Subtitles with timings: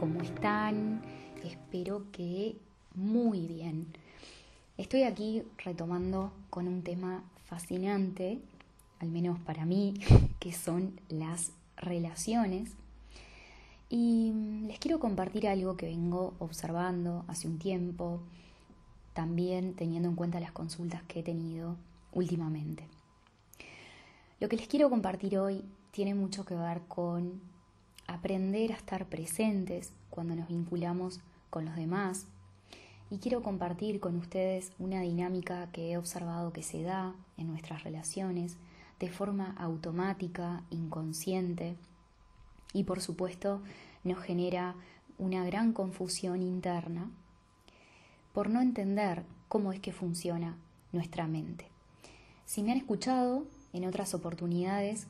[0.00, 1.02] ¿cómo están?
[1.44, 2.56] Espero que
[2.94, 3.86] muy bien.
[4.78, 8.38] Estoy aquí retomando con un tema fascinante,
[8.98, 9.92] al menos para mí,
[10.40, 12.70] que son las relaciones.
[13.90, 14.32] Y
[14.68, 18.22] les quiero compartir algo que vengo observando hace un tiempo,
[19.12, 21.76] también teniendo en cuenta las consultas que he tenido
[22.12, 22.88] últimamente.
[24.40, 27.42] Lo que les quiero compartir hoy tiene mucho que ver con
[28.14, 32.26] aprender a estar presentes cuando nos vinculamos con los demás.
[33.10, 37.82] Y quiero compartir con ustedes una dinámica que he observado que se da en nuestras
[37.84, 38.56] relaciones
[38.98, 41.76] de forma automática, inconsciente,
[42.72, 43.62] y por supuesto
[44.04, 44.76] nos genera
[45.18, 47.10] una gran confusión interna
[48.32, 50.56] por no entender cómo es que funciona
[50.92, 51.66] nuestra mente.
[52.44, 55.06] Si me han escuchado en otras oportunidades,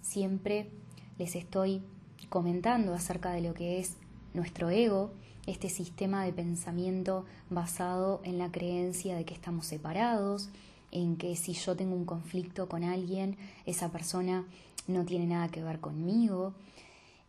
[0.00, 0.70] siempre
[1.18, 1.82] les estoy
[2.28, 3.96] comentando acerca de lo que es
[4.34, 5.12] nuestro ego,
[5.46, 10.50] este sistema de pensamiento basado en la creencia de que estamos separados,
[10.90, 14.46] en que si yo tengo un conflicto con alguien, esa persona
[14.86, 16.54] no tiene nada que ver conmigo.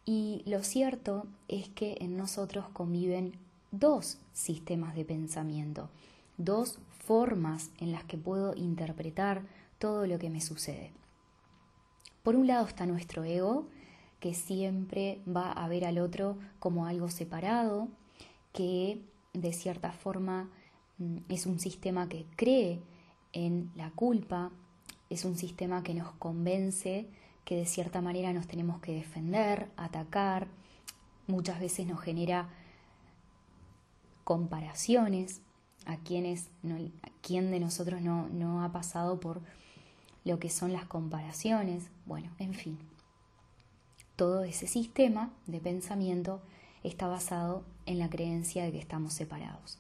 [0.06, 3.38] Y lo cierto es que en nosotros conviven
[3.72, 5.90] dos sistemas de pensamiento,
[6.38, 9.44] dos formas en las que puedo interpretar
[9.80, 10.92] todo lo que me sucede.
[12.22, 13.68] Por un lado está nuestro ego,
[14.24, 17.90] que siempre va a ver al otro como algo separado,
[18.54, 19.02] que
[19.34, 20.50] de cierta forma
[20.98, 22.80] mm, es un sistema que cree
[23.34, 24.50] en la culpa,
[25.10, 27.10] es un sistema que nos convence
[27.44, 30.48] que de cierta manera nos tenemos que defender, atacar,
[31.28, 32.48] muchas veces nos genera
[34.24, 35.42] comparaciones
[35.86, 36.48] a quienes
[37.02, 39.42] a quién de nosotros no, no ha pasado por
[40.24, 42.93] lo que son las comparaciones, bueno, en fin.
[44.16, 46.42] Todo ese sistema de pensamiento
[46.84, 49.80] está basado en la creencia de que estamos separados.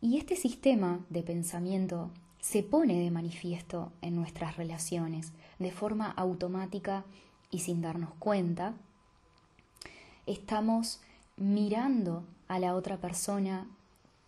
[0.00, 7.04] Y este sistema de pensamiento se pone de manifiesto en nuestras relaciones de forma automática
[7.50, 8.74] y sin darnos cuenta.
[10.26, 11.00] Estamos
[11.36, 13.68] mirando a la otra persona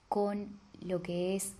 [0.08, 1.54] con lo que es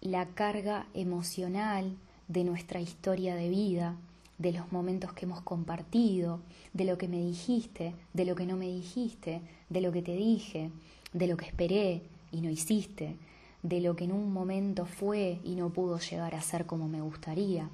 [0.00, 1.96] la carga emocional
[2.28, 3.96] de nuestra historia de vida,
[4.42, 6.40] de los momentos que hemos compartido,
[6.72, 10.16] de lo que me dijiste, de lo que no me dijiste, de lo que te
[10.16, 10.70] dije,
[11.12, 13.16] de lo que esperé y no hiciste,
[13.62, 17.00] de lo que en un momento fue y no pudo llegar a ser como me
[17.00, 17.70] gustaría.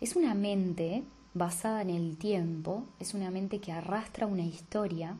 [0.00, 1.04] Es una mente
[1.34, 5.16] basada en el tiempo, es una mente que arrastra una historia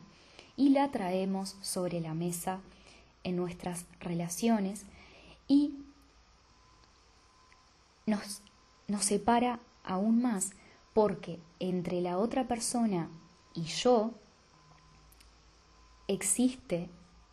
[0.57, 2.59] y la traemos sobre la mesa
[3.23, 4.83] en nuestras relaciones
[5.47, 5.75] y
[8.05, 8.41] nos,
[8.89, 10.51] nos separa aún más
[10.93, 13.09] porque entre la otra persona
[13.53, 14.11] y yo
[16.07, 16.89] existe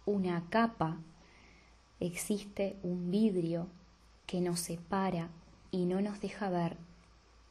[0.07, 0.99] una capa,
[2.01, 3.69] existe un vidrio
[4.27, 5.29] que nos separa
[5.71, 6.77] y no nos deja ver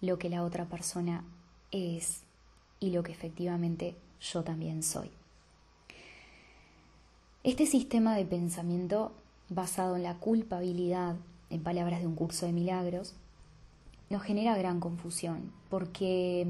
[0.02, 1.24] lo que la otra persona
[1.72, 2.24] es
[2.80, 5.10] y lo que efectivamente yo también soy.
[7.44, 9.12] Este sistema de pensamiento
[9.50, 11.16] basado en la culpabilidad
[11.50, 13.16] en palabras de un curso de milagros,
[14.14, 16.46] nos genera gran confusión, porque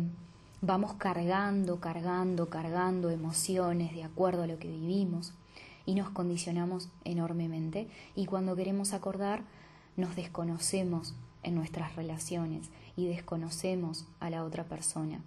[0.60, 5.34] vamos cargando, cargando, cargando emociones de acuerdo a lo que vivimos
[5.86, 7.88] y nos condicionamos enormemente
[8.18, 9.44] y cuando queremos acordar
[9.96, 15.22] nos desconocemos en nuestras relaciones y desconocemos a la otra persona.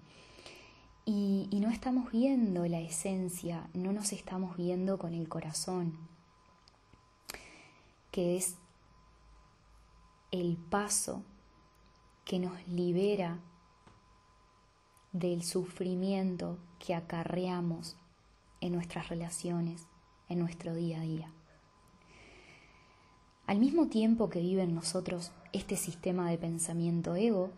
[1.07, 5.97] Y, y, no estamos viendo la esencia, no nos estamos viendo con el corazón,
[8.11, 8.57] que es
[10.33, 11.23] el paso
[12.27, 13.39] que nos libera
[15.13, 17.97] del sufrimiento que acarreamos
[18.61, 19.87] en nuestras relaciones,
[20.29, 21.33] en nuestro día a día.
[23.47, 27.51] Al mismo tiempo que vive en nosotros este sistema de pensamiento ego,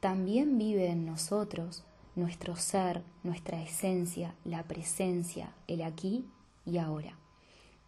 [0.00, 1.84] también vive en nosotros
[2.16, 6.26] nuestro ser, nuestra esencia, la presencia, el aquí
[6.66, 7.16] y ahora.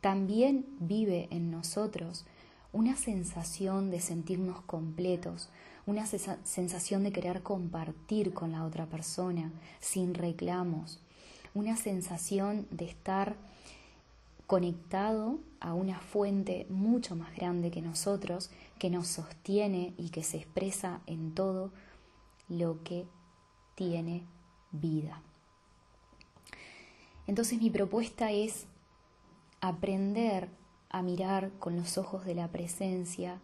[0.01, 2.27] También vive en nosotros
[2.73, 5.51] una sensación de sentirnos completos,
[5.87, 9.51] una sensación de querer compartir con la otra persona
[9.81, 11.01] sin reclamos,
[11.55, 13.37] una sensación de estar
[14.47, 20.39] conectado a una fuente mucho más grande que nosotros, que nos sostiene y que se
[20.39, 21.71] expresa en todo
[22.49, 23.07] lo que
[23.75, 24.25] tiene
[24.71, 25.23] vida.
[27.27, 28.67] Entonces mi propuesta es
[29.61, 30.49] aprender
[30.91, 33.41] a mirar con los ojos de la presencia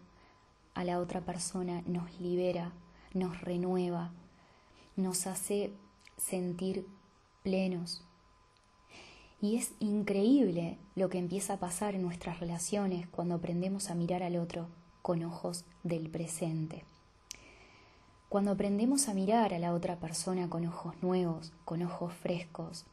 [0.78, 2.70] a la otra persona nos libera,
[3.12, 4.12] nos renueva,
[4.94, 5.72] nos hace
[6.16, 6.86] sentir
[7.42, 8.04] plenos.
[9.40, 14.22] Y es increíble lo que empieza a pasar en nuestras relaciones cuando aprendemos a mirar
[14.22, 14.68] al otro
[15.02, 16.84] con ojos del presente.
[18.28, 22.86] Cuando aprendemos a mirar a la otra persona con ojos nuevos, con ojos frescos,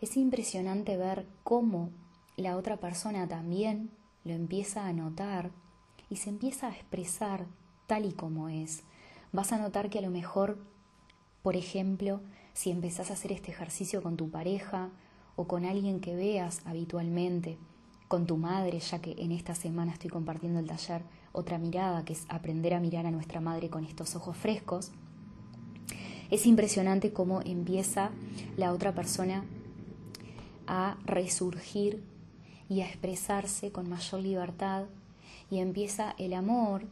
[0.00, 1.90] es impresionante ver cómo
[2.36, 3.90] la otra persona también
[4.22, 5.50] lo empieza a notar
[6.10, 7.46] y se empieza a expresar
[7.86, 8.82] tal y como es.
[9.32, 10.58] Vas a notar que a lo mejor,
[11.42, 12.20] por ejemplo,
[12.52, 14.90] si empezás a hacer este ejercicio con tu pareja
[15.36, 17.56] o con alguien que veas habitualmente,
[18.08, 21.02] con tu madre, ya que en esta semana estoy compartiendo el taller
[21.32, 24.90] Otra mirada, que es aprender a mirar a nuestra madre con estos ojos frescos,
[26.28, 28.10] es impresionante cómo empieza
[28.56, 29.44] la otra persona
[30.66, 32.02] a resurgir
[32.68, 34.86] y a expresarse con mayor libertad
[35.50, 36.84] y empieza el amor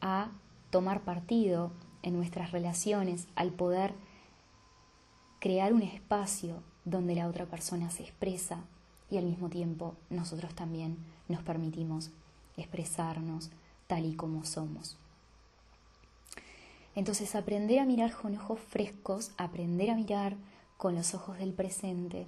[0.00, 0.30] a
[0.70, 3.94] tomar partido en nuestras relaciones al poder
[5.38, 8.64] crear un espacio donde la otra persona se expresa
[9.10, 10.98] y al mismo tiempo nosotros también
[11.28, 12.10] nos permitimos
[12.56, 13.50] expresarnos
[13.86, 14.96] tal y como somos.
[16.94, 20.36] Entonces aprender a mirar con ojos frescos, aprender a mirar
[20.76, 22.26] con los ojos del presente,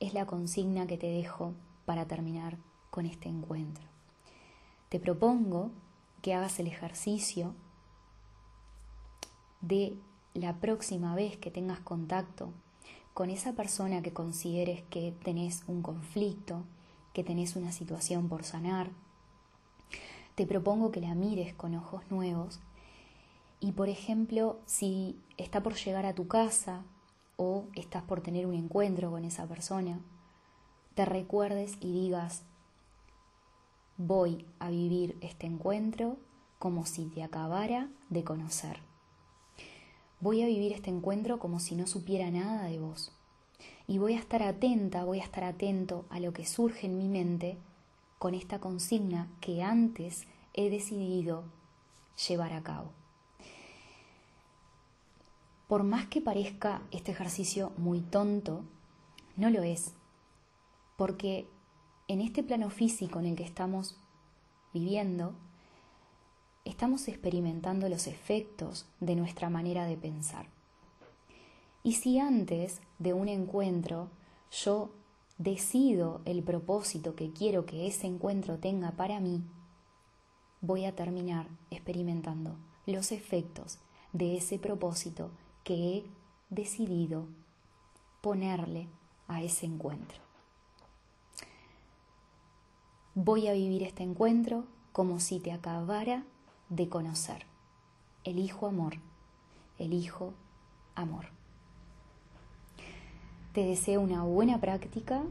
[0.00, 1.52] es la consigna que te dejo
[1.84, 2.58] para terminar
[2.90, 3.91] con este encuentro.
[4.92, 5.70] Te propongo
[6.20, 7.54] que hagas el ejercicio
[9.62, 9.96] de
[10.34, 12.50] la próxima vez que tengas contacto
[13.14, 16.64] con esa persona que consideres que tenés un conflicto,
[17.14, 18.90] que tenés una situación por sanar.
[20.34, 22.60] Te propongo que la mires con ojos nuevos
[23.60, 26.82] y, por ejemplo, si está por llegar a tu casa
[27.38, 30.00] o estás por tener un encuentro con esa persona,
[30.94, 32.42] te recuerdes y digas,
[33.96, 36.16] voy a vivir este encuentro
[36.58, 38.80] como si te acabara de conocer.
[40.20, 43.12] Voy a vivir este encuentro como si no supiera nada de vos.
[43.86, 47.08] Y voy a estar atenta, voy a estar atento a lo que surge en mi
[47.08, 47.58] mente
[48.18, 51.44] con esta consigna que antes he decidido
[52.28, 52.92] llevar a cabo.
[55.66, 58.64] Por más que parezca este ejercicio muy tonto,
[59.36, 59.94] no lo es,
[60.96, 61.48] porque
[62.12, 63.96] en este plano físico en el que estamos
[64.74, 65.32] viviendo,
[66.66, 70.46] estamos experimentando los efectos de nuestra manera de pensar.
[71.82, 74.10] Y si antes de un encuentro
[74.50, 74.90] yo
[75.38, 79.42] decido el propósito que quiero que ese encuentro tenga para mí,
[80.60, 83.78] voy a terminar experimentando los efectos
[84.12, 85.30] de ese propósito
[85.64, 86.04] que he
[86.50, 87.26] decidido
[88.20, 88.86] ponerle
[89.28, 90.31] a ese encuentro.
[93.14, 96.24] Voy a vivir este encuentro como si te acabara
[96.70, 97.44] de conocer.
[98.24, 98.94] Elijo amor,
[99.78, 100.32] elijo
[100.94, 101.26] amor.
[103.52, 105.22] Te deseo una buena práctica,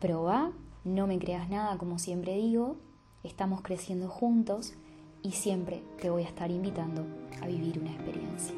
[0.00, 0.50] proba,
[0.82, 2.78] no me creas nada como siempre digo,
[3.22, 4.74] estamos creciendo juntos
[5.22, 7.06] y siempre te voy a estar invitando
[7.40, 8.56] a vivir una experiencia.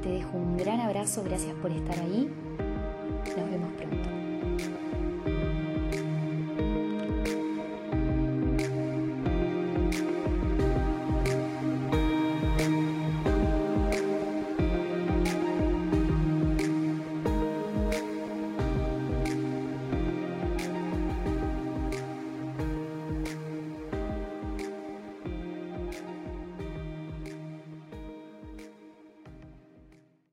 [0.00, 2.30] Te dejo un gran abrazo, gracias por estar ahí.
[3.36, 3.72] Nos vemos